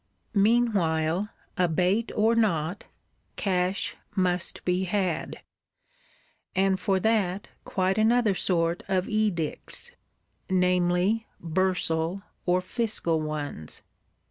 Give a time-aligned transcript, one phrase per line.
[0.33, 1.29] Meanwhile,
[1.59, 2.85] abate or not,
[3.35, 5.41] cash must be had;
[6.55, 9.91] and for that quite another sort of Edicts,
[10.49, 13.83] namely "bursal" or fiscal ones.